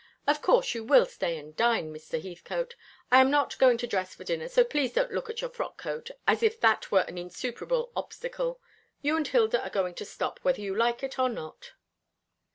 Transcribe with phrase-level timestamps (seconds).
[0.25, 2.19] Of course, you will stay and dine, Mr.
[2.19, 2.73] Heathcote.
[3.11, 5.77] I am not going to dress for dinner, so please don't look at your frock
[5.77, 8.59] coat as if that were an insuperable obstacle.
[9.03, 11.73] You and Hilda are going to stop, whether you like it or not."